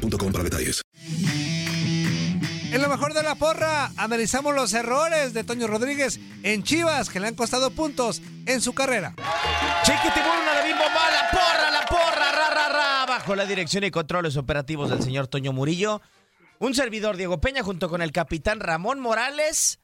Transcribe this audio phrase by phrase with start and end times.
[0.00, 0.82] para detalles.
[2.72, 7.18] En lo mejor de la porra, analizamos los errores de Toño Rodríguez en Chivas que
[7.18, 9.14] le han costado puntos en su carrera.
[9.82, 14.36] Chiquitibuna de Bimbo la porra, la porra, ra, ra, ra, bajo la dirección y controles
[14.36, 16.00] operativos del señor Toño Murillo.
[16.60, 19.80] Un servidor, Diego Peña, junto con el capitán Ramón Morales.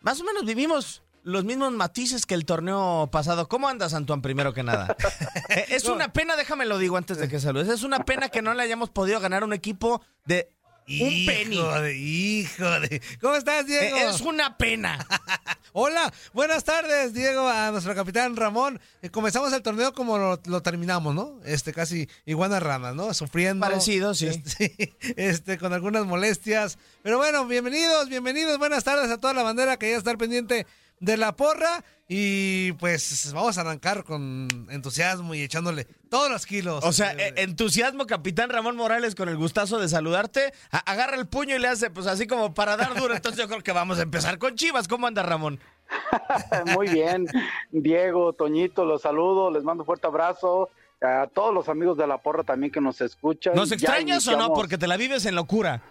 [0.00, 3.48] Más o menos vivimos los mismos matices que el torneo pasado.
[3.48, 4.96] ¿Cómo andas, Antoine, primero que nada?
[5.68, 8.54] Es una pena, déjame lo digo antes de que saludes, es una pena que no
[8.54, 10.48] le hayamos podido ganar un equipo de
[10.88, 11.56] un penny.
[11.56, 13.02] Hijo de, hijo de.
[13.20, 13.96] ¿Cómo estás, Diego?
[13.96, 15.04] Eh, Es una pena.
[15.72, 18.80] Hola, buenas tardes, Diego, a nuestro capitán Ramón.
[19.02, 21.40] Eh, comenzamos el torneo como lo, lo terminamos, ¿no?
[21.44, 23.12] Este, casi iguanas ramas, ¿no?
[23.14, 23.66] Sufriendo.
[23.66, 24.28] Parecido, sí.
[24.28, 26.78] Este, este, con algunas molestias.
[27.02, 30.66] Pero bueno, bienvenidos, bienvenidos, buenas tardes a toda la bandera que ya está pendiente
[31.00, 31.84] de la porra.
[32.08, 36.84] Y pues vamos a arrancar con entusiasmo y echándole todos los kilos.
[36.84, 40.52] O sea, eh, entusiasmo, capitán Ramón Morales, con el gustazo de saludarte.
[40.70, 43.12] A- agarra el puño y le hace, pues así como para dar duro.
[43.16, 44.86] Entonces yo creo que vamos a empezar con Chivas.
[44.86, 45.58] ¿Cómo anda, Ramón?
[46.76, 47.26] Muy bien,
[47.72, 50.70] Diego, Toñito, los saludo, les mando un fuerte abrazo.
[51.02, 53.54] A todos los amigos de la porra también que nos escuchan.
[53.54, 54.54] ¿Nos extrañas o no?
[54.54, 55.82] Porque te la vives en locura.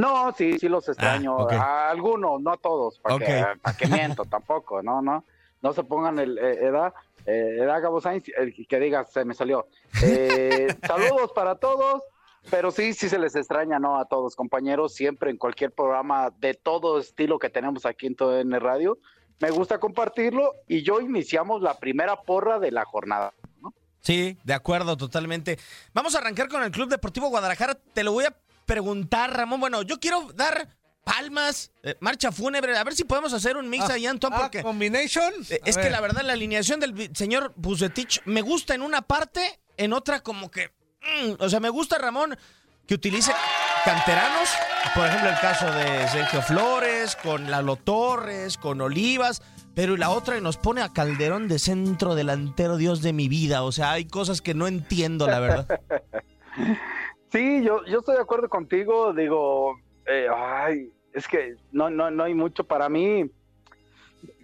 [0.00, 1.36] No, sí, sí los extraño.
[1.38, 1.52] Ah, ok.
[1.52, 3.22] A algunos, no a todos, para Ok.
[3.22, 5.24] que, pa' que miento tampoco, no, no.
[5.62, 6.94] No se pongan el eh, edad,
[7.26, 9.66] eh, edad Gabo Sainz, el que diga, se me salió.
[10.02, 12.02] Eh, saludos para todos,
[12.50, 13.98] pero sí, sí se les extraña, ¿no?
[13.98, 18.40] A todos, compañeros, siempre en cualquier programa de todo estilo que tenemos aquí en todo
[18.40, 18.98] en radio.
[19.38, 23.32] Me gusta compartirlo y yo iniciamos la primera porra de la jornada.
[24.00, 25.58] Sí, de acuerdo, totalmente.
[25.92, 27.74] Vamos a arrancar con el Club Deportivo Guadalajara.
[27.74, 28.34] Te lo voy a
[28.70, 29.58] preguntar, Ramón.
[29.58, 30.68] Bueno, yo quiero dar
[31.02, 32.76] palmas, eh, marcha fúnebre.
[32.76, 34.62] A ver si podemos hacer un mix Ah, ahí, Antoine, ah, porque...
[34.62, 35.32] ¿Combination?
[35.50, 39.60] Eh, Es que la verdad, la alineación del señor Bucetich me gusta en una parte,
[39.76, 40.68] en otra como que...
[41.02, 42.38] mm, o sea, me gusta, Ramón,
[42.86, 43.32] que utilice
[43.84, 44.48] canteranos.
[44.94, 49.42] Por ejemplo, el caso de Sergio Flores, con Lalo Torres, con Olivas.
[49.74, 53.62] Pero la otra y nos pone a Calderón de centro delantero, Dios de mi vida.
[53.62, 55.80] O sea, hay cosas que no entiendo, la verdad.
[57.30, 62.24] Sí, yo, yo estoy de acuerdo contigo, digo, eh, ay, es que no, no, no
[62.24, 63.30] hay mucho para mí.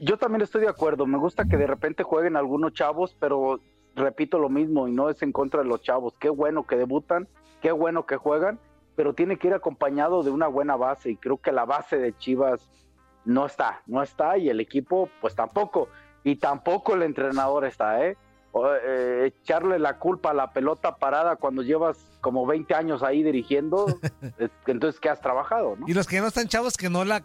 [0.00, 3.60] Yo también estoy de acuerdo, me gusta que de repente jueguen algunos chavos, pero
[3.96, 6.16] repito lo mismo y no es en contra de los chavos.
[6.18, 7.26] Qué bueno que debutan,
[7.60, 8.60] qué bueno que juegan,
[8.94, 12.16] pero tiene que ir acompañado de una buena base y creo que la base de
[12.16, 12.68] Chivas
[13.24, 15.88] no está, no está y el equipo pues tampoco.
[16.22, 18.16] Y tampoco el entrenador está, ¿eh?
[18.64, 23.86] Eh, echarle la culpa a la pelota parada cuando llevas como 20 años ahí dirigiendo,
[24.38, 25.76] es- entonces ¿qué has trabajado?
[25.76, 25.86] ¿no?
[25.88, 27.22] Y los que no están chavos que no la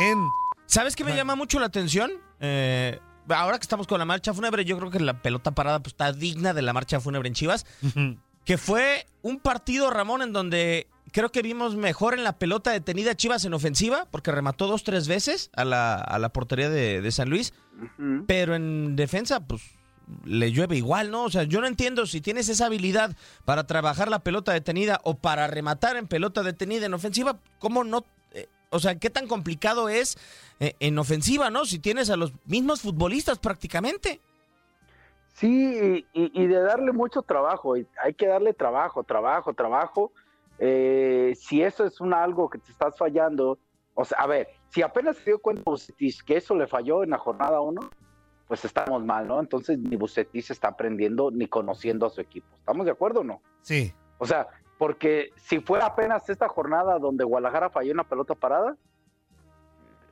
[0.00, 0.28] en.
[0.66, 2.10] ¿Sabes qué me llama mucho la atención?
[2.38, 5.92] Eh, ahora que estamos con la marcha fúnebre, yo creo que la pelota parada pues,
[5.94, 7.66] está digna de la marcha fúnebre en Chivas.
[8.44, 13.16] que fue un partido, Ramón, en donde creo que vimos mejor en la pelota detenida
[13.16, 17.10] Chivas en ofensiva, porque remató dos, tres veces a la, a la portería de, de
[17.12, 17.52] San Luis,
[18.28, 19.62] pero en defensa, pues
[20.24, 21.24] le llueve igual, ¿no?
[21.24, 25.14] O sea, yo no entiendo si tienes esa habilidad para trabajar la pelota detenida o
[25.14, 28.04] para rematar en pelota detenida en ofensiva, ¿cómo no?
[28.32, 30.16] eh, o sea, ¿qué tan complicado es
[30.60, 31.64] eh, en ofensiva, ¿no?
[31.64, 34.20] Si tienes a los mismos futbolistas prácticamente.
[35.34, 40.12] Sí, y, y- de darle mucho trabajo, hay que darle trabajo, trabajo, trabajo.
[40.58, 43.58] Eh, si eso es un algo que te estás fallando,
[43.94, 47.10] o sea, a ver, si apenas se dio cuenta Bucetich que eso le falló en
[47.10, 47.80] la jornada 1,
[48.50, 49.38] pues estamos mal, ¿no?
[49.38, 52.48] Entonces ni Bucetich está aprendiendo ni conociendo a su equipo.
[52.56, 53.40] ¿Estamos de acuerdo o no?
[53.62, 53.94] Sí.
[54.18, 58.76] O sea, porque si fuera apenas esta jornada donde Guadalajara falló una pelota parada,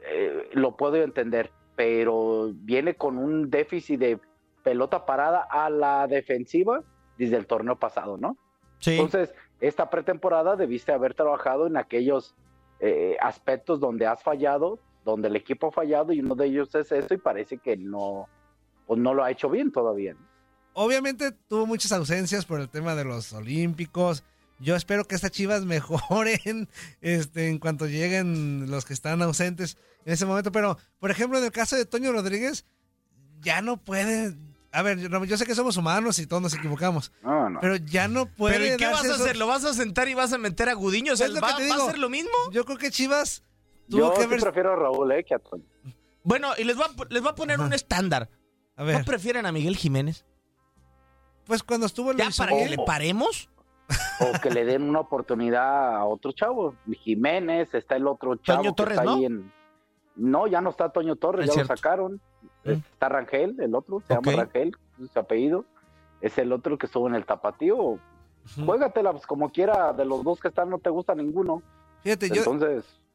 [0.08, 4.20] eh, lo puedo entender, pero viene con un déficit de
[4.62, 6.84] pelota parada a la defensiva
[7.18, 8.36] desde el torneo pasado, ¿no?
[8.78, 8.92] Sí.
[8.92, 12.36] Entonces, esta pretemporada debiste haber trabajado en aquellos
[12.78, 14.78] eh, aspectos donde has fallado,
[15.10, 18.28] donde el equipo ha fallado y uno de ellos es eso y parece que no,
[18.86, 20.14] pues no lo ha hecho bien todavía.
[20.14, 20.20] ¿no?
[20.74, 24.24] Obviamente tuvo muchas ausencias por el tema de los Olímpicos.
[24.60, 26.68] Yo espero que estas chivas mejoren
[27.00, 30.52] este, en cuanto lleguen los que están ausentes en ese momento.
[30.52, 32.64] Pero, por ejemplo, en el caso de Toño Rodríguez,
[33.40, 34.36] ya no puede
[34.70, 37.58] a ver, yo, yo sé que somos humanos y todos nos equivocamos, No, no.
[37.58, 39.14] pero ya no puede ¿Pero ¿y qué vas a eso.
[39.24, 39.36] hacer?
[39.38, 41.14] ¿Lo vas a sentar y vas a meter a Gudiño?
[41.14, 42.30] O sea, Es lo que ¿va, va a ser lo mismo?
[42.52, 43.42] Yo creo que Chivas
[43.88, 44.40] Yo que sí haber...
[44.40, 45.64] prefiero a Raúl, eh, que a Toño.
[46.22, 48.28] Bueno, y les voy a, les voy a poner un estándar.
[48.76, 50.24] A ¿No ver, prefieren a Miguel Jiménez?
[51.46, 53.48] pues cuando estuvo ¿Ya Luis para que le paremos?
[54.20, 56.74] O que le den una oportunidad a otro chavo.
[56.92, 59.16] Jiménez, está el otro chavo Toño que Torres, está ¿no?
[59.16, 59.52] ahí en...
[60.14, 61.72] No, ya no está Toño Torres, Es ya cierto.
[61.72, 62.20] lo sacaron.
[62.64, 62.70] Mm.
[62.70, 65.64] Está Rangel, el otro, se llama Rangel, es su apellido.
[66.20, 67.76] Es el otro que estuvo en el tapatío.
[67.76, 68.00] Ujú.
[68.66, 71.62] Juégatela pues, como quiera, de los dos que están no te gusta ninguno.
[72.02, 73.07] Fíjate, yo, Entonces, yo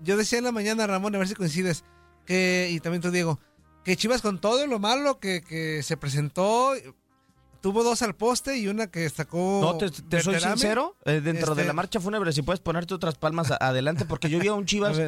[0.00, 1.84] decía en la mañana, Ramón, a ver si coincides,
[2.26, 3.38] que, y también tú, Diego,
[3.84, 6.72] que Chivas con todo lo malo que, que se presentó,
[7.60, 9.60] tuvo dos al poste y una que sacó...
[9.62, 10.96] No, te, te soy sincero.
[11.04, 14.38] eh, dentro de Este- la marcha fúnebre, si puedes ponerte otras palmas adelante, porque yo
[14.38, 14.98] vi a un Chivas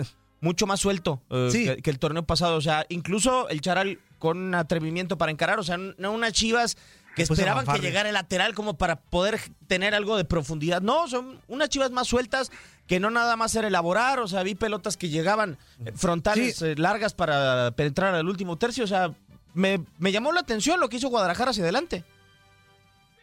[0.41, 1.65] mucho más suelto eh, Sí.
[1.65, 2.57] que, que el torneo pasado.
[2.57, 5.59] O sea, incluso el Charal con atrevimiento para encarar.
[5.59, 6.77] O sea, no unas Chivas
[7.17, 10.83] que esperaban que llegara el lateral como para poder tener algo de profundidad.
[10.83, 12.53] No, son unas Chivas más sueltas
[12.87, 14.21] que no nada más era elaborar.
[14.21, 16.67] O sea, vi pelotas que llegaban eh, frontales Sí.
[16.67, 18.85] eh, largas para penetrar al último tercio.
[18.85, 19.13] O sea,
[19.55, 22.05] me, me llamó la atención lo que hizo Guadalajara hacia adelante.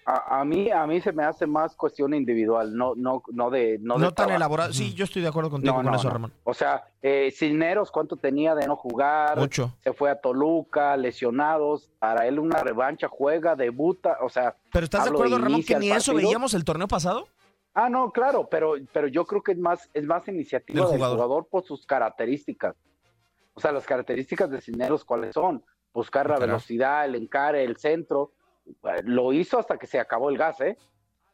[0.05, 3.77] A, a mí a mí se me hace más cuestión individual, no no no de
[3.81, 4.73] no, No, de tan elaborado.
[4.73, 6.13] Sí, yo estoy de acuerdo contigo No, con no, eso, no.
[6.13, 6.33] Ramón.
[6.43, 9.37] O sea, eh, Cisneros, ¿cuánto tenía de no jugar?
[9.37, 9.75] Mucho.
[9.83, 11.89] Se fue a Toluca, lesionados.
[11.99, 14.17] Para él una revancha, juega, debuta.
[14.21, 17.27] O sea, Pero ¿estás de acuerdo, de Ramón, que ni eso veíamos el torneo pasado?
[17.75, 20.97] ah, no, claro, pero, pero yo creo que es más, es más iniciativa Del del
[20.97, 21.15] jugador.
[21.17, 21.47] jugador.
[21.49, 22.75] por sus características.
[23.55, 25.63] O sea, las características de Cisneros, ¿cuáles son?
[25.93, 28.31] Buscar la velocidad, el encare, el centro.
[29.03, 30.77] Lo hizo hasta que se acabó el gas, ¿eh?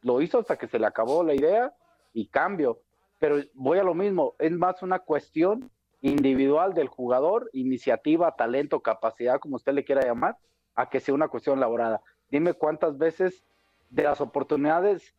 [0.01, 1.73] Lo hizo hasta que se le acabó la idea
[2.13, 2.81] y cambio.
[3.19, 5.69] Pero voy a lo mismo, es más una cuestión
[6.01, 10.37] individual del jugador, iniciativa, talento, capacidad, como usted le quiera llamar,
[10.75, 12.01] a que sea una cuestión elaborada.
[12.31, 13.43] Dime cuántas veces
[13.89, 15.13] de las oportunidades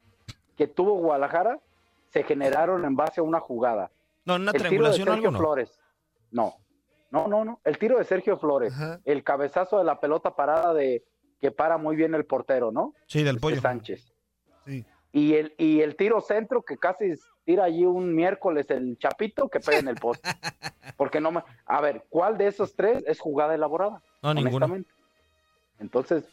[0.56, 1.60] que tuvo Guadalajara
[2.08, 3.90] se generaron en base a una jugada.
[4.24, 5.32] No, en una el tiro de Sergio.
[5.32, 5.80] Flores.
[6.30, 6.54] No,
[7.10, 7.60] no, no, no.
[7.64, 8.72] El tiro de Sergio Flores.
[8.74, 9.00] Ajá.
[9.04, 11.04] El cabezazo de la pelota parada de
[11.40, 12.94] que para muy bien el portero, ¿no?
[13.06, 13.60] Sí, del Este pollo.
[13.60, 14.12] Sánchez.
[14.66, 14.84] Sí.
[15.12, 17.14] Y el, y el tiro centro que casi
[17.44, 20.28] tira allí un miércoles el chapito que pega en el poste.
[20.96, 21.42] Porque no me...
[21.66, 24.02] A ver, ¿cuál de esos tres es jugada elaborada?
[24.22, 24.88] No, honestamente?
[25.78, 26.24] Entonces,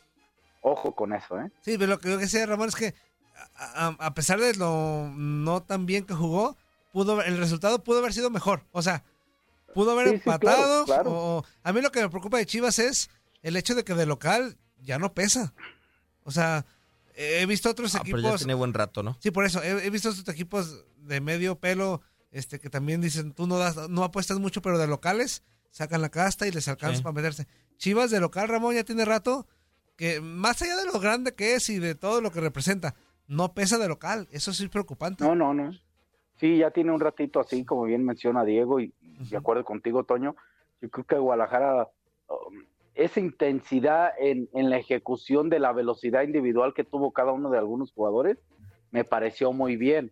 [0.61, 1.49] ojo con eso, ¿eh?
[1.61, 2.93] Sí, pero lo que yo decía, Ramón, es que
[3.55, 6.57] a, pesar de lo no tan bien que jugó,
[6.91, 8.61] pudo el resultado pudo haber sido mejor.
[8.71, 9.03] O sea,
[9.73, 10.85] pudo haber Sí, sí, empatado.
[10.85, 11.11] claro, claro.
[11.11, 13.09] o- a mí lo que me preocupa de Chivas es
[13.41, 15.53] el hecho de que de local ya no pesa.
[16.23, 16.65] O sea,
[17.15, 18.39] he visto otros Ah, pero ya equipos.
[18.41, 19.17] tiene buen rato, ¿no?
[19.19, 22.01] Sí, por eso, he, he visto otros equipos de medio pelo
[22.31, 26.09] este que también dicen, tú no das, no apuestas mucho, pero de locales sacan la
[26.09, 27.03] casta y les alcanza Sí.
[27.03, 27.47] para meterse.
[27.77, 29.47] Chivas de local, Ramón, ya tiene rato
[29.95, 32.95] que más allá de lo grande que es y de todo lo que representa,
[33.27, 34.27] no pesa de local.
[34.31, 35.23] Eso sí es preocupante.
[35.23, 35.71] No, no, no.
[36.39, 40.03] Sí, ya tiene un ratito así, como bien menciona Diego, y, y de acuerdo contigo,
[40.03, 40.35] Toño.
[40.81, 41.87] Yo creo que Guadalajara,
[42.29, 42.63] um,
[42.97, 47.57] esa intensidad en, en la ejecución de la velocidad individual que tuvo cada uno de
[47.57, 48.37] algunos jugadores,
[48.91, 50.11] me pareció muy bien.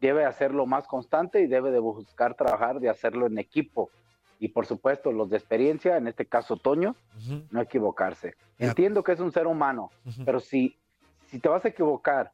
[0.00, 3.90] Debe hacerlo más constante y debe de buscar trabajar de hacerlo en equipo.
[4.38, 6.96] Y por supuesto, los de experiencia, en este caso Toño,
[7.50, 8.34] no equivocarse.
[8.58, 9.90] Entiendo que es un ser humano,
[10.24, 10.76] pero si,
[11.26, 12.32] si te vas a equivocar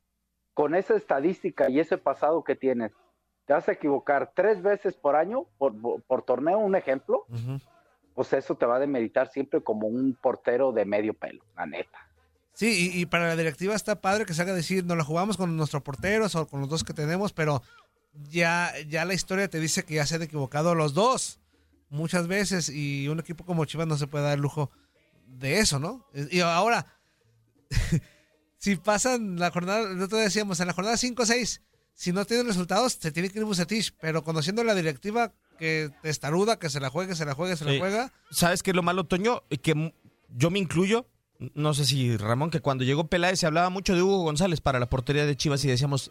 [0.55, 2.93] con esa estadística y ese pasado que tienes,
[3.47, 7.59] te vas a equivocar tres veces por año, por, por- por torneo, un ejemplo, Ujú.
[8.19, 12.05] Pues eso te va a demeritar siempre como un portero de medio pelo, la neta.
[12.53, 15.57] Sí, y, para la directiva está padre que se haga decir, no la jugamos con
[15.57, 17.63] nuestros porteros o con los dos que tenemos, pero
[18.29, 21.39] ya, ya la historia te dice que ya se han equivocado los dos
[21.91, 24.73] muchas veces y un equipo como Chivas no se puede dar el lujo
[25.29, 26.05] de eso, ¿no?
[26.13, 26.87] Y ahora,
[28.59, 31.63] si pasan la jornada, nosotros decíamos, en la jornada 5 o 6,
[31.95, 36.59] si no tienen resultados, se tiene que ir Bucetich, pero conociendo la directiva que testaruda,
[36.59, 37.79] que se la juegue, se la juegue, se la Sí.
[37.79, 39.43] juega, ¿Sabes qué es lo malo, Toño?
[39.63, 39.93] Que
[40.37, 41.07] yo me incluyo.
[41.55, 44.81] No sé si Ramón, que cuando llegó Peláez se hablaba mucho de Hugo González para
[44.81, 46.11] la portería de Chivas y decíamos,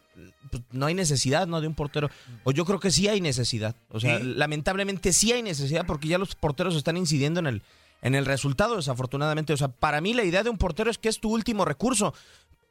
[0.49, 1.59] pues, no hay necesidad, ¿no?
[1.59, 2.09] De un portero.
[2.45, 3.75] O yo creo que sí hay necesidad.
[3.89, 4.23] O sea, Sí.
[4.23, 7.61] lamentablemente sí hay necesidad porque ya los porteros están incidiendo en el,
[8.01, 9.51] en el resultado, desafortunadamente.
[9.51, 12.13] O sea, para mí la idea de un portero es que es tu último recurso,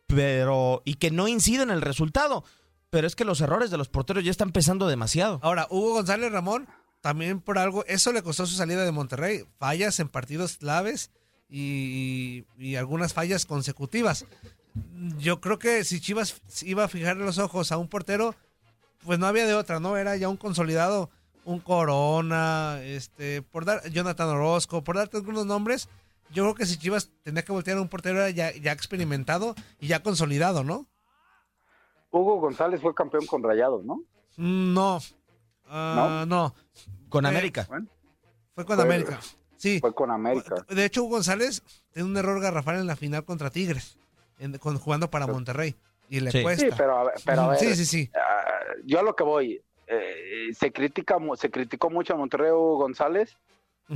[0.06, 2.44] pero y que no incide en el resultado.
[2.96, 5.38] Pero es que los errores de los porteros ya están pesando demasiado.
[5.42, 6.66] Ahora, Hugo González Ramón,
[7.02, 9.44] también por algo, eso le costó su salida de Monterrey.
[9.58, 11.10] Fallas en partidos claves
[11.50, 12.46] y,
[12.78, 14.24] algunas fallas consecutivas.
[15.18, 18.34] Yo creo que si Chivas iba a fijar los ojos a un portero,
[19.04, 19.98] pues no había de otra, ¿no?
[19.98, 21.10] Era ya un consolidado,
[21.44, 25.90] un Corona, este, por dar Jonathan Orozco, por darte algunos nombres
[26.32, 29.86] yo creo que si Chivas tenía que voltear a un portero ya, ya experimentado y
[29.88, 30.88] ya consolidado, ¿no?
[32.10, 33.96] Hugo González fue campeón con Rayados, ¿no?
[34.36, 34.98] Mm, No.
[35.68, 36.54] Ah, no.
[37.08, 37.66] Con Eh, América.
[37.68, 37.86] Bueno,
[38.54, 39.20] Fue con Fue- América.
[39.56, 39.80] Sí.
[39.80, 40.64] fue con América.
[40.68, 43.98] De hecho, Hugo González tiene un error garrafal en la final contra Tigres,
[44.38, 45.74] en- con- jugando para Monterrey.
[46.08, 46.42] Y le Sí.
[46.42, 46.64] cuesta.
[46.66, 48.10] Sí, pero a ver, pero a ver, sí, sí, sí.
[48.14, 48.44] ah,
[48.84, 53.36] yo a lo que voy, eh, se critica, se criticó mucho a Monterrey Hugo González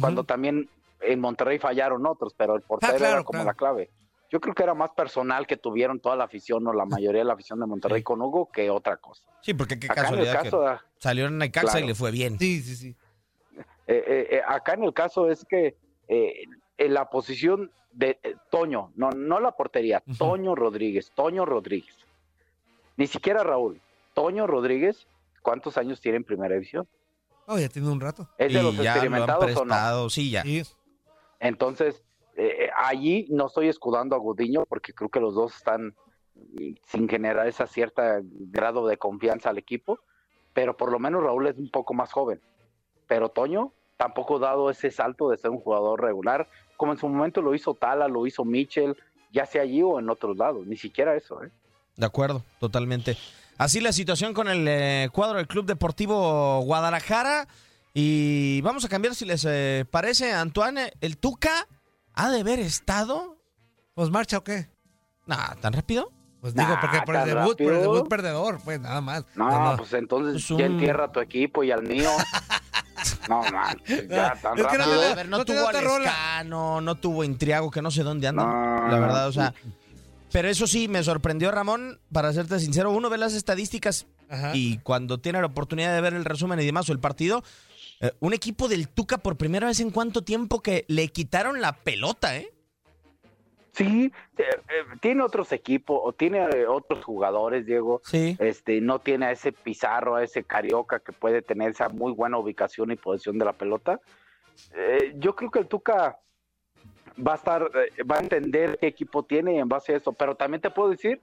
[0.00, 0.68] cuando también
[1.00, 3.46] en Monterrey fallaron otros, pero el portero Ah, claro, era como claro.
[3.50, 3.90] la clave.
[4.30, 7.24] Yo creo que era más personal que tuvieron toda la afición o la mayoría de
[7.24, 8.04] la afición de Monterrey Sí.
[8.04, 9.24] con Hugo que otra cosa.
[9.42, 11.84] Sí, porque qué Acá en el casualidad caso, que ah, salió en Necaxa Claro.
[11.84, 12.38] y le fue bien.
[12.38, 12.96] Sí, sí, sí.
[13.86, 15.76] eh, eh, eh, acá en el caso es que
[16.08, 16.44] eh,
[16.78, 20.02] en la posición de eh, Toño, no, no la portería.
[20.16, 21.94] Toño Rodríguez, Toño Rodríguez.
[22.96, 23.80] Ni siquiera Raúl.
[24.14, 25.06] Toño Rodríguez,
[25.42, 26.86] ¿cuántos años tiene en primera división?
[27.46, 28.28] Oh, ya tiene un rato.
[28.38, 29.54] ¿Es de y los ya lo han experimentados o no?
[29.70, 30.42] prestado, sí, ya.
[30.42, 30.62] Sí.
[31.40, 32.02] Entonces,
[32.40, 35.94] eh, allí no estoy escudando a Gudiño porque creo que los dos están
[36.34, 39.98] mm, sin generar esa cierta grado de confianza al equipo,
[40.54, 42.40] pero por lo menos Raúl es un poco más joven.
[43.06, 47.08] Pero Toño tampoco ha dado ese salto de ser un jugador regular, como en su
[47.08, 48.96] momento lo hizo Tala, lo hizo Mitchell,
[49.30, 51.42] ya sea allí o en otros lados, ni siquiera eso.
[51.44, 51.50] ¿eh?
[51.96, 53.18] De acuerdo, totalmente.
[53.58, 57.46] Así la situación con el eh, cuadro del Club Deportivo Guadalajara.
[57.92, 61.66] Y vamos a cambiar, si les eh, parece, Antoine, el Tuca
[62.14, 63.36] ha de haber estado.
[63.94, 64.68] Pues marcha o qué?
[65.26, 66.10] Nah, ¿tan rápido?
[66.40, 69.24] Pues digo, Nah, porque por el debut, por el debut perdedor, pues nada más.
[69.34, 69.76] No, No, no.
[69.76, 72.08] pues entonces Es ya un- entierra a tu equipo y al mío.
[73.28, 73.76] no, man,
[74.08, 75.00] ya tan Es que no rápido.
[75.00, 76.04] te A ver, no, no tuvo da a otra rola.
[76.04, 78.46] Lescano, no tuvo Intriago, que no sé dónde andan.
[78.48, 78.88] No.
[78.88, 79.54] La verdad, o sea.
[80.32, 82.90] Pero eso sí, me sorprendió, Ramón, para serte sincero.
[82.92, 84.52] Uno ve las estadísticas Ajá.
[84.54, 87.42] y cuando tiene la oportunidad de ver el resumen y demás o el partido,
[88.00, 91.72] eh, un equipo del Tuca por primera vez en cuánto tiempo que le quitaron la
[91.72, 92.50] pelota, ¿eh?
[93.72, 98.00] Sí, eh, eh, tiene otros equipos o tiene eh, otros jugadores, Diego.
[98.04, 98.36] Sí.
[98.40, 102.36] Este, no tiene a ese Pizarro, a ese Carioca que puede tener esa muy buena
[102.36, 104.00] ubicación y posesión de la pelota.
[104.74, 106.18] Eh, yo creo que el Tuca
[107.24, 110.12] va a estar, eh, va a entender qué equipo tiene y en base a eso.
[110.12, 111.20] Pero también te puedo decir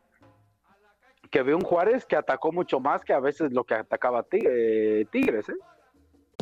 [1.29, 5.05] que veo un Juárez que atacó mucho más que a veces lo que atacaba Ti-
[5.11, 5.55] Tigres, ¿eh?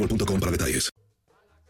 [0.00, 0.90] boostmobile.com para detalles.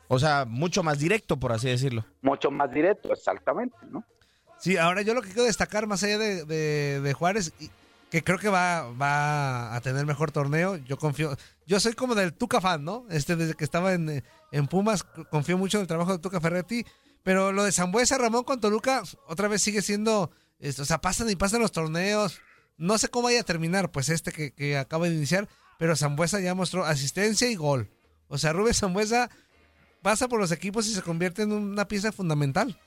[0.08, 2.04] O sea, mucho más directo, por así decirlo.
[2.22, 4.04] Mucho más directo, exactamente, ¿no?
[4.58, 7.70] Sí, ahora yo lo que quiero destacar más allá de, de- de Juárez, y-
[8.10, 12.32] que creo que va, va a tener mejor torneo, yo confío, yo soy como del
[12.34, 13.06] Tuca fan, ¿no?
[13.08, 16.84] Este, desde que estaba en, en Pumas, confío mucho en el trabajo de Tuca Ferretti,
[17.22, 21.37] pero lo de Zambuesa Ramón con Toluca, otra vez sigue siendo, o sea, pasan y
[21.37, 22.40] pasan los torneos,
[22.78, 26.40] no sé cómo vaya a terminar, pues este que, que acaba de iniciar, pero Zambuesa
[26.40, 27.88] ya mostró asistencia y gol.
[28.30, 29.28] O sea, Rubén Zambuesa
[30.00, 32.78] pasa por los equipos y se convierte en una pieza fundamental.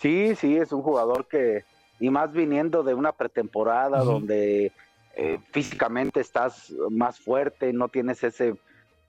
[0.00, 1.64] Sí, sí, es un jugador que,
[2.00, 4.72] y más viniendo de una pretemporada donde
[5.14, 8.56] eh, físicamente estás más fuerte, no tienes ese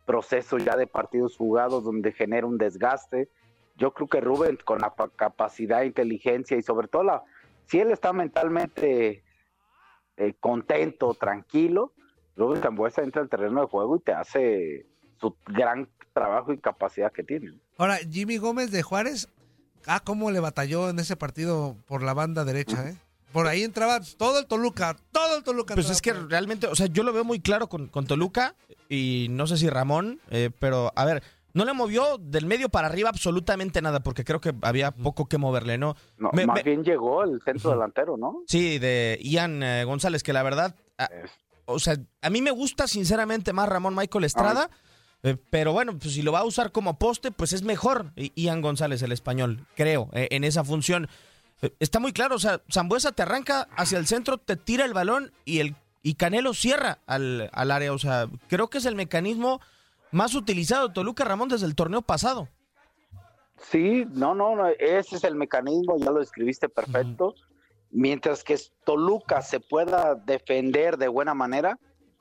[0.06, 3.29] proceso ya de partidos jugados donde genera un desgaste.
[3.77, 7.24] Yo creo que Rubén con la pa- capacidad, inteligencia y sobre todo la,
[7.68, 9.24] si él está mentalmente
[10.18, 11.94] eh, contento, tranquilo,
[12.39, 14.86] Rubén Zambuesa entra al terreno de juego y te hace
[15.19, 17.53] su gran trabajo y capacidad que tiene.
[17.77, 19.27] Ahora, Jimmy Gómez de Juárez,
[19.86, 22.96] ah, cómo le batalló en ese partido por la banda derecha, ¿eh?
[23.34, 25.75] Por ahí entraba todo el Toluca, todo el Toluca.
[25.75, 28.55] Pues es que realmente, o sea, yo lo veo muy claro con, con Toluca
[28.89, 31.22] y no sé si Ramón, eh, pero a ver,
[31.53, 35.38] no le movió del medio para arriba absolutamente nada porque creo que había poco que
[35.38, 35.96] moverle, ¿no?
[36.17, 38.41] No, Me- más me- bien llegó el centro delantero, ¿no?
[38.48, 41.31] Sí, de Ian eh, González, que la verdad, a- Es-
[41.70, 44.70] o sea, a mí me gusta sinceramente más Ramón Michael Estrada,
[45.24, 48.62] eh, pero bueno, pues si lo va a usar como poste, pues es mejor Ian
[48.62, 51.08] González, el español, creo, eh, en esa función.
[51.62, 54.94] Eh, Está muy claro, o sea, Zambuesa te arranca hacia el centro, te tira el
[54.94, 57.92] balón y el y Canelo cierra al, al área.
[57.92, 59.60] O sea, creo que es el mecanismo
[60.12, 62.48] más utilizado de Toluca Ramón desde el torneo pasado.
[63.70, 67.36] Sí, no, no, no, ese es el mecanismo, ya lo describiste perfecto.
[67.91, 71.79] Mientras que Toluca se pueda defender de buena manera,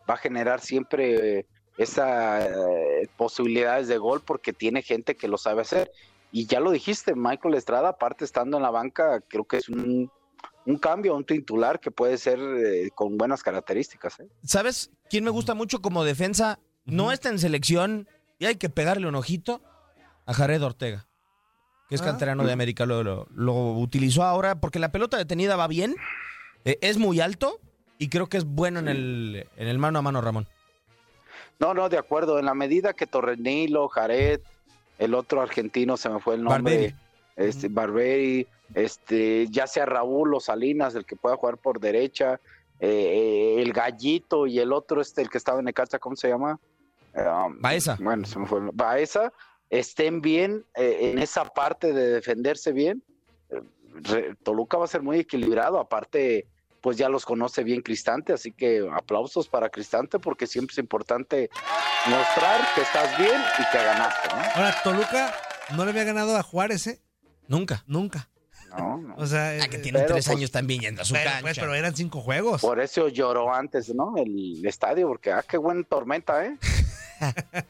[0.09, 1.47] va a generar siempre
[1.77, 2.49] esas
[3.17, 5.91] posibilidades de gol porque tiene gente que lo sabe hacer.
[6.33, 10.11] y ya lo dijiste, Michael Estrada, aparte estando en la banca, creo que es un,
[10.69, 14.21] un cambio, un titular que puede ser eh, con buenas características.
[14.21, 14.29] ¿eh?
[14.43, 16.59] ¿Sabes quién me gusta mucho como defensa?
[16.85, 18.07] No está en selección
[18.39, 19.63] y hay que pegarle un ojito
[20.27, 21.09] a Jared Ortega,
[21.89, 22.07] que es Ah.
[22.07, 22.87] canterano de América.
[22.87, 25.97] Lo, lo- lo utilizó ahora porque la pelota detenida va bien,
[26.65, 27.59] eh, es muy alto
[27.99, 30.47] y creo que es bueno en el, en el mano a mano, Ramón.
[31.59, 32.39] No, no, de acuerdo.
[32.39, 34.41] En la medida que Torrenilo, Jared,
[34.99, 36.95] el otro argentino, se me fue el nombre, Barberi.
[37.37, 42.41] este Barberi, este, ya sea Raúl o Salinas, el que pueda jugar por derecha,
[42.81, 46.29] eh, eh, el Gallito y el otro, este, el que estaba en Necaxa, ¿cómo se
[46.29, 46.61] llama?
[47.15, 47.97] Um, Baeza.
[48.01, 48.61] Bueno, se me fue.
[48.61, 49.33] el- Baeza,
[49.71, 53.03] estén bien eh, en esa parte de defenderse bien.
[53.51, 53.61] eh,
[54.03, 56.47] re- Toluca va a ser muy equilibrado, aparte
[56.81, 61.51] pues ya los conoce bien Cristante, así que aplausos para Cristante porque siempre es importante
[62.07, 65.35] mostrar que estás bien y que ganaste, Ahora, Toluca
[65.77, 67.01] no le había ganado a Juárez, ¿eh?
[67.49, 67.83] Nunca.
[67.89, 68.29] Nunca.
[68.71, 68.97] ¿no?
[68.99, 71.15] No, O sea, Ah, que eh, tiene pero, tres pues, años también yendo a su
[71.15, 71.41] pero, cancha.
[71.43, 72.61] pues, pero eran cinco juegos.
[72.63, 74.15] Por eso lloró antes, ¿no?
[74.17, 76.57] El estadio, porque ah, qué buena tormenta, ¿eh?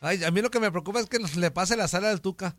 [0.00, 2.20] Ay, a mí lo que me preocupa es que nos- le pase la sal al
[2.20, 2.54] Tuca.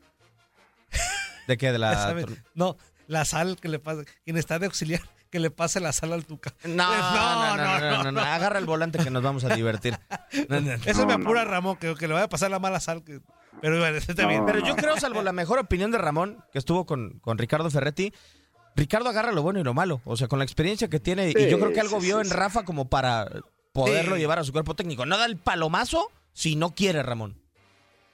[1.47, 1.71] ¿De qué?
[1.71, 2.15] De la...
[2.55, 2.77] No,
[3.07, 4.01] la sal que le pasa.
[4.25, 6.53] Quien está de auxiliar, que le pase la sal al Tuca.
[6.65, 9.97] No, no, no, no, no, no, Agarra el volante que nos vamos a divertir.
[10.49, 10.83] No, no, no.
[10.85, 11.45] Eso me apura.
[11.45, 13.03] Ramón, que, que le vaya a pasar la mala sal.
[13.03, 13.21] que-
[13.61, 14.45] Pero bueno, está No, bien.
[14.45, 14.67] Pero no.
[14.67, 18.13] yo creo, salvo la mejor opinión de Ramón, que estuvo con, con Ricardo Ferretti,
[18.75, 20.01] Ricardo agarra lo bueno y lo malo.
[20.05, 22.27] O sea, con la experiencia que tiene, y yo creo que algo sí, vio sí,
[22.29, 22.33] en.
[22.35, 23.27] Rafa como para
[23.73, 24.21] poderlo Sí.
[24.21, 25.05] llevar a su cuerpo técnico.
[25.05, 27.41] No da el palomazo si no quiere, Ramón.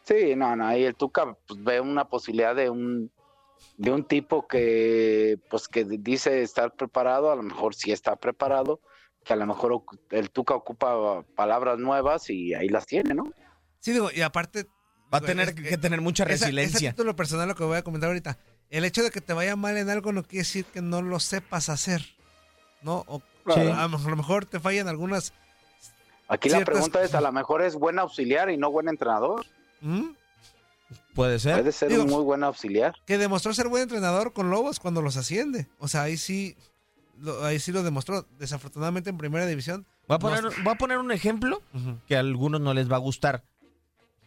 [0.06, 3.12] Sí, no, no, ahí el Tuca pues, ve una posibilidad de un
[3.78, 8.80] de un tipo que pues que dice estar preparado, a lo mejor sí está preparado,
[9.26, 13.26] que a lo mejor el Tuca ocupa palabras nuevas y ahí las tiene, ¿no?
[13.80, 14.68] Sí, digo, y aparte.
[15.14, 16.90] Va a digo, tener es que tener mucha esa- resiliencia.
[16.90, 18.38] Ese título personal, lo que voy a comentar ahorita.
[18.70, 21.20] El hecho de que te vaya mal en algo no quiere decir que no lo
[21.20, 22.02] sepas hacer.
[22.82, 23.04] ¿No?
[23.08, 23.22] O,
[23.54, 23.60] Sí.
[23.60, 25.34] a, lo- a lo mejor te fallan algunas.
[26.28, 29.46] Aquí la pregunta es, a lo mejor es buen auxiliar y no buen entrenador.
[29.82, 30.12] ¿Mm?
[31.14, 31.58] Puede ser.
[31.60, 32.96] Puede ser Digo, un muy buen auxiliar.
[33.06, 35.68] que demostró ser buen entrenador con Lobos cuando los asciende.
[35.80, 36.56] O sea, ahí sí,
[37.20, 38.26] lo, ahí sí lo demostró.
[38.40, 39.86] Desafortunadamente en primera división.
[40.08, 41.62] Voy a, poner, voy a poner un ejemplo
[42.08, 43.44] que a algunos no les va a gustar,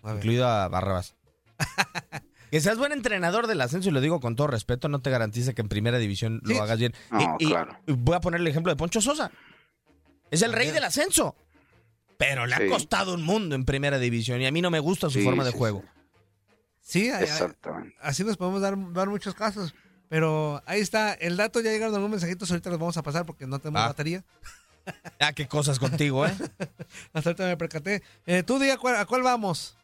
[0.02, 1.14] A incluido a Barrabás.
[2.50, 5.52] que seas buen entrenador del ascenso, y lo digo con todo respeto, no te garantiza
[5.52, 6.54] que en primera división Sí.
[6.54, 6.94] lo hagas bien.
[7.10, 7.76] No, y, y claro.
[7.86, 9.30] voy a poner el ejemplo de Poncho Sosa.
[10.30, 11.36] Es el rey del ascenso.
[12.18, 15.08] Pero le ha costado un mundo en primera división y a mí no me gusta
[15.10, 15.84] su Sí, forma de sí, juego.
[16.80, 17.10] Sí,
[18.00, 19.74] así nos podemos dar, dar muchos casos.
[20.08, 23.46] Pero ahí está, el dato ya llegaron algunos mensajitos, ahorita los vamos a pasar porque
[23.46, 23.88] no tenemos Ah.
[23.88, 24.24] batería.
[25.18, 26.32] Ah, qué cosas contigo, ¿eh?
[27.12, 28.04] Hasta ahorita me percaté.
[28.24, 29.76] Eh, Tú di a cuál, a cuál vamos.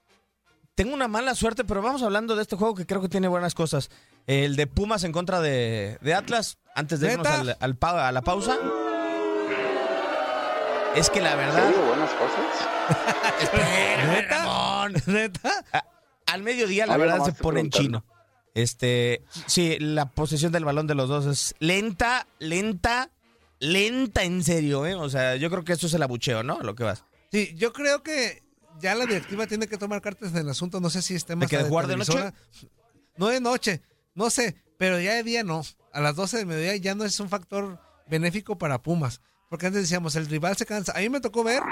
[0.76, 3.52] Tengo una mala suerte, pero vamos hablando de este juego que creo que tiene buenas
[3.54, 3.90] cosas.
[4.28, 8.12] El de Pumas en contra de, de Atlas, antes de irnos al, al pa- a
[8.12, 8.56] la pausa.
[10.94, 11.68] Es que la ¿Sí verdad...
[11.68, 12.68] digo buenas cosas?
[14.14, 14.44] ¿Neta?
[14.44, 14.94] Ramón.
[15.06, 15.64] ¿Neta?
[15.72, 15.84] A-
[16.26, 18.04] al mediodía la verdad se pone en chino.
[18.54, 23.10] Este, sí, la posesión del balón de los dos es lenta, lenta,
[23.60, 24.94] lenta en serio, ¿eh?
[24.94, 26.60] O sea, yo creo que eso es el abucheo, ¿no?
[26.60, 27.04] Lo que vas.
[27.30, 28.42] Sí, yo creo que
[28.78, 30.80] ya la directiva tiene que tomar cartas en el asunto.
[30.80, 32.32] No sé si es tema ¿De que de jugar de noche?
[33.16, 33.82] No de noche,
[34.14, 35.62] no sé, pero ya de día no.
[35.92, 37.78] A las 12 del mediodía ya no es un factor
[38.08, 39.20] benéfico para Pumas.
[39.52, 40.92] Porque antes decíamos, el rival se cansa.
[40.96, 41.62] A mí me tocó ver,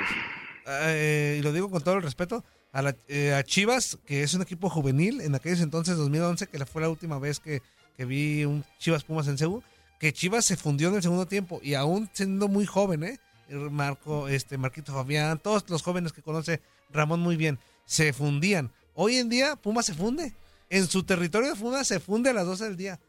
[0.66, 4.42] eh, y lo digo con todo el respeto, a, la- eh, Chivas, que es un
[4.42, 7.62] equipo juvenil, en aquellos entonces, 2011, que fue la última vez que,
[7.96, 9.62] que vi un Chivas Pumas en Ceú,
[9.98, 13.18] que Chivas se fundió en el segundo tiempo, y aún siendo muy joven, ¿eh?
[13.48, 18.70] Marco, este, Marquito Fabián, todos los jóvenes que conoce Ramón muy bien, se fundían.
[18.92, 20.34] Hoy en día, Pumas se funde.
[20.68, 23.00] En su territorio de Pumas se funde a las 12 del día.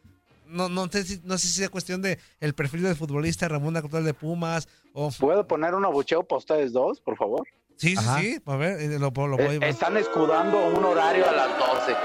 [0.52, 3.78] No, no, sé si, no sé si sea cuestión de el perfil del futbolista Ramón
[3.78, 5.10] Actual de Pumas o...
[5.20, 7.48] ¿Puedo poner un abucheo para ustedes dos, por favor?
[7.78, 8.20] Sí, sí, Ajá.
[8.20, 8.40] sí.
[8.46, 11.96] A ver, eh, lo, lo Eh, voy están escudando un horario a las 12.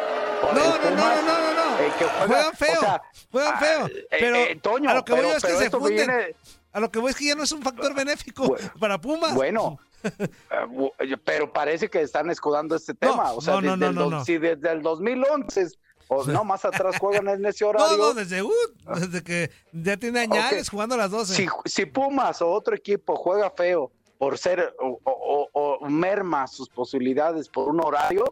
[0.40, 1.78] Por No, no, no, Pumas, no, no, no.
[1.80, 2.72] eh, juega- Juegan feo.
[2.76, 3.86] o sea, juegan ah, feo.
[3.88, 6.34] eh, Pero eh, Toño, a lo que voy pero- es que se viene-
[6.72, 9.34] A lo que voy es que ya no es un factor benéfico Bueno, para Pumas.
[9.34, 10.28] Bueno, eh,
[10.68, 10.92] bu-
[11.24, 13.32] pero parece que están escudando este tema.
[13.32, 14.24] o sea, no, no, desde, no, el no, dos- no.
[14.24, 15.68] si desde el 2011
[16.08, 17.96] o no, más atrás juegan en ese No, horario.
[17.98, 18.50] no, desde, uh,
[18.98, 20.72] desde que ya tiene añales Ok.
[20.72, 21.34] jugando a las 12.
[21.34, 26.46] si, si Pumas o otro equipo juega feo por ser o, o- o- o merma
[26.46, 28.24] sus posibilidades por un horario,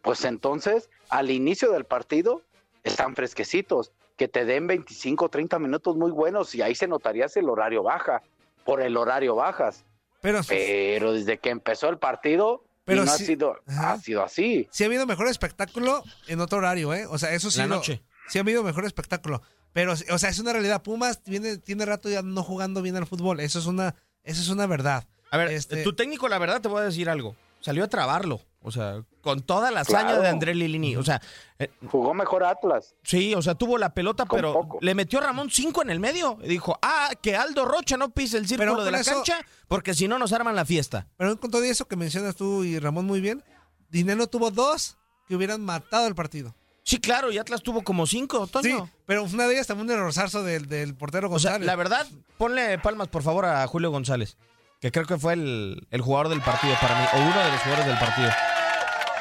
[0.00, 2.42] pues entonces al inicio del partido
[2.84, 7.28] están fresquecitos, que te den 25 o 30 minutos muy buenos y ahí se notaría
[7.28, 8.22] si el horario baja,
[8.64, 9.84] por el horario bajas.
[10.20, 14.22] pero, Pero desde que empezó el partido, Pero y no sí- ha, sido, ha sido
[14.24, 14.68] así.
[14.72, 17.06] Sí ha habido mejor espectáculo en otro horario, ¿eh?
[17.08, 17.58] O sea, eso sí.
[17.58, 18.02] La lo- noche.
[18.28, 19.42] sí ha habido mejor espectáculo.
[19.72, 20.82] Pero, o sea, es una realidad.
[20.82, 23.40] Pumas viene, tiene rato ya no jugando bien al fútbol.
[23.40, 25.06] Eso es una, eso es una verdad.
[25.30, 27.36] A ver, Este- tu técnico, la verdad, te voy a decir algo.
[27.60, 28.40] Salió a trabarlo.
[28.64, 30.22] O sea, con toda la hazaña Claro.
[30.22, 30.96] de André Lilini.
[30.96, 31.20] O sea,
[31.58, 32.94] eh, Jugó mejor Atlas.
[33.02, 34.78] sí, o sea, tuvo la pelota, Con pero poco.
[34.80, 36.38] le metió a Ramón 5 en el medio.
[36.42, 39.40] Y dijo, ah, que Aldo Rocha no pise el círculo Pero de la eso- cancha,
[39.68, 41.06] porque si no nos arman la fiesta.
[41.16, 43.42] Pero con todo eso que mencionas tú y Ramón muy bien,
[43.90, 44.96] Dinero tuvo dos
[45.28, 46.54] que hubieran matado el partido.
[46.84, 48.90] Sí, claro, y Atlas tuvo como 5, Sí, Toño.
[49.06, 51.66] pero una de ellas también un errorzazo del, del portero O sea, González.
[51.66, 52.06] la verdad,
[52.38, 54.36] ponle palmas, por favor, a Julio González,
[54.80, 57.60] que creo que fue el, el jugador del partido para mí, o uno de los
[57.60, 58.30] jugadores del partido.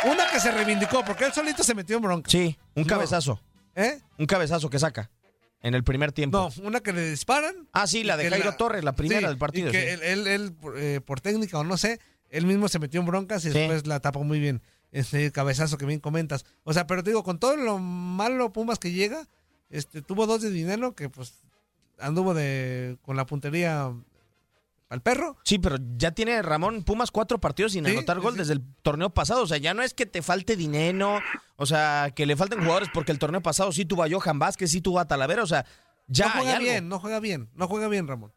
[0.05, 2.29] Una que se reivindicó, porque él solito se metió en bronca.
[2.29, 3.39] Sí, un cabezazo,
[3.75, 3.99] ¿Eh?
[4.17, 5.09] un cabezazo que saca
[5.61, 6.49] en el primer tiempo.
[6.57, 7.67] No, una que le disparan.
[7.71, 9.69] Ah, sí, la de Jairo la- Torres, la primera Sí, del partido.
[9.69, 9.87] Y que sí.
[9.89, 13.45] él, él- él, eh, por técnica o no sé, él mismo se metió en broncas
[13.45, 13.57] y Sí.
[13.59, 14.61] después la tapó muy bien.
[14.91, 16.45] Ese cabezazo que bien comentas.
[16.63, 19.27] O sea, pero te digo, con todo lo malo Pumas que llega,
[19.69, 21.33] este, tuvo dos de dinero que pues
[21.99, 23.91] anduvo de con la puntería
[24.91, 25.37] al perro.
[25.43, 28.39] Sí, pero ya tiene Ramón Pumas cuatro partidos sin Sí, anotar gol sí.
[28.39, 29.41] desde el torneo pasado.
[29.43, 31.19] O sea, ya no es que te falte dinero,
[31.55, 34.69] o sea, que le falten jugadores porque el torneo pasado sí tuvo a Johan Vázquez,
[34.69, 35.65] sí tuvo a Talavera, o sea,
[36.07, 36.69] ya no hay juega algo.
[36.69, 38.33] bien, no juega bien, no juega bien, Ramón.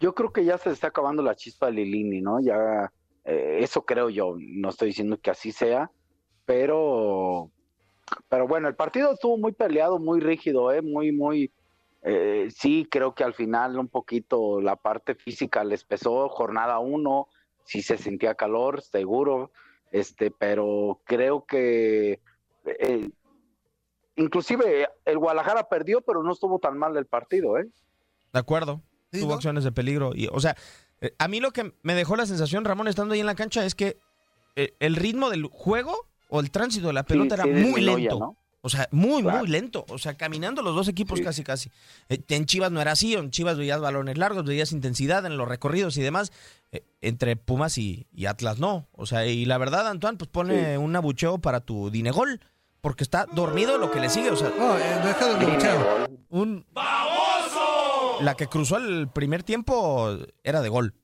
[0.00, 2.40] Yo creo que ya se está acabando la chispa de Lilini, ¿no?
[2.40, 2.90] Ya,
[3.24, 4.36] eh, eso creo yo.
[4.38, 5.90] No estoy diciendo que así sea,
[6.46, 7.50] pero,
[8.28, 10.80] pero bueno, el partido estuvo muy peleado, muy rígido, ¿eh?
[10.82, 11.52] Muy, muy.
[12.02, 16.28] Eh, sí, creo que al final un poquito la parte física les pesó.
[16.28, 17.28] Jornada uno,
[17.64, 19.50] sí se sentía calor, seguro,
[19.92, 22.20] este, pero creo que.
[22.64, 23.10] eh,
[24.16, 27.68] inclusive el Guadalajara perdió, pero no estuvo tan mal el partido, ¿eh?
[28.32, 28.82] De acuerdo.
[29.12, 29.34] Sí, tuvo ¿no?
[29.36, 30.12] acciones de peligro.
[30.14, 30.56] Y, o sea,
[31.00, 33.64] eh, a mí lo que me dejó la sensación, Ramón, estando ahí en la cancha,
[33.64, 33.96] es que
[34.56, 37.80] eh, el ritmo del juego o el tránsito de la pelota Sí, era sí, muy
[37.80, 38.18] lento.
[38.18, 38.36] ¿no?
[38.68, 39.38] O sea, muy, Claro.
[39.38, 39.86] muy lento.
[39.88, 41.24] O sea, caminando los dos equipos Sí.
[41.24, 41.70] casi, casi.
[42.10, 43.14] Eh, en Chivas no era así.
[43.14, 46.32] En Chivas veías balones largos, veías intensidad en los recorridos y demás.
[46.70, 48.86] Eh, entre Pumas y, y Atlas no.
[48.92, 50.76] O sea, y la verdad, Antoine, pues pone Sí.
[50.76, 52.40] un abucheo para tu Dinegol.
[52.82, 54.30] Porque está dormido lo que le sigue.
[54.30, 56.10] O sea, No, eh, deja de luchar.
[56.28, 56.64] Un,
[58.20, 60.94] la que cruzó el primer tiempo era de gol.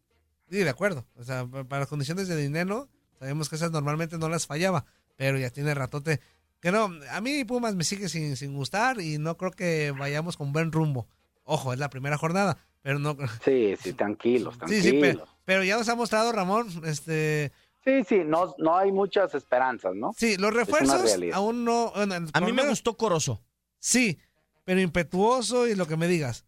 [0.50, 1.04] sí, de acuerdo.
[1.16, 4.84] O sea, pa- para las condiciones de dinero, sabemos que esas normalmente no las fallaba,
[5.16, 6.20] pero ya tiene ratote.
[6.64, 10.38] Que no, a mí Pumas me sigue sin, sin gustar y no creo que vayamos
[10.38, 11.06] con buen rumbo.
[11.44, 13.18] Ojo, es la primera jornada, pero no.
[13.44, 14.82] Sí, sí, tranquilos, Sí, tranquilos.
[14.84, 17.52] sí, Sí, pero, pero ya nos ha mostrado Ramón, este,
[17.84, 20.12] sí, no, no hay muchas esperanzas, ¿no?
[20.16, 21.92] sí, los refuerzos aún no.
[21.94, 23.42] bueno, A mí me gustó Corozo.
[23.78, 24.18] Sí,
[24.64, 26.46] pero impetuoso y lo que me digas.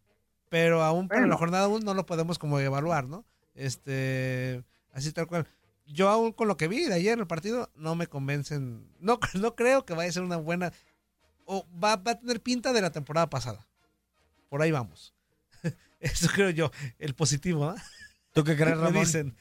[0.48, 1.34] Pero aún para Bueno.
[1.34, 3.26] la jornada aún no lo podemos como evaluar, ¿no?
[3.54, 5.46] Este, así tal cual.
[5.86, 8.88] Yo aún con lo que vi de ayer en el partido no me convencen.
[9.00, 10.72] No, no creo que vaya a ser una buena.
[11.44, 13.66] O va, va a tener pinta de la temporada pasada.
[14.48, 15.14] Por ahí vamos.
[16.00, 17.76] Eso creo yo, el positivo, ¿ah?
[18.32, 18.94] ¿Tú qué crees, Ramón?
[18.94, 19.36] dicen.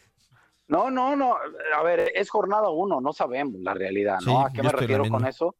[0.67, 1.35] No, no, no.
[1.75, 4.39] A ver, es jornada uno, no sabemos la realidad, ¿no?
[4.39, 5.55] Sí, ¿A qué me refiero con eso?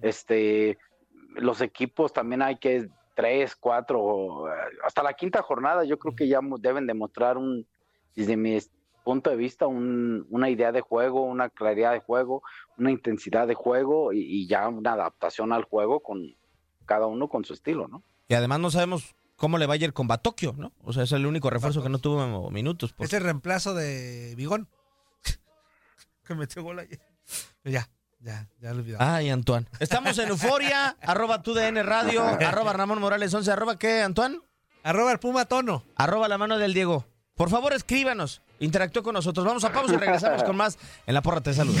[0.00, 0.78] Este,
[1.34, 6.28] los equipos también hay que tres, cuatro, eh, hasta la quinta jornada, yo creo que
[6.28, 7.66] ya deben demostrar un,
[8.14, 8.56] desde mi
[9.12, 12.42] punto de vista, un- una idea de juego, una claridad de juego,
[12.76, 16.36] una intensidad de juego y, y ya una adaptación al juego con
[16.84, 18.02] cada uno con su estilo, ¿no?
[18.28, 20.72] Y además no sabemos cómo le va a ir con Batokio, ¿no?
[20.84, 22.92] O sea, es el único refuerzo que no tuvo minutos.
[22.92, 24.68] por- Es el reemplazo de Bigón.
[26.26, 27.00] que metió gol ayer.
[27.64, 27.88] Ya,
[28.20, 29.14] ya, ya lo olvidaba.
[29.16, 29.66] Ay, Antoine.
[29.80, 34.38] Estamos en Euforia, arroba tu DN Radio, arroba Ramón Morales 11, arroba qué, Antoine?
[34.82, 35.82] Arroba el Puma Tono.
[35.96, 37.04] Arroba la mano del Diego.
[37.34, 39.46] Por favor, escríbanos, interactúe con nosotros.
[39.46, 41.80] Vamos a pausa y regresamos con más en La Porra Te Saluda.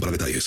[0.00, 0.46] para detalles.